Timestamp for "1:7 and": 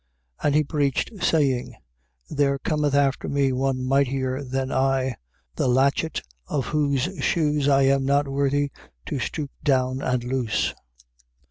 0.39-0.55